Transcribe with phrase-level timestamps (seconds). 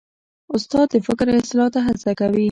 [0.55, 2.39] استاد د فکر اصلاح ته هڅه کوي.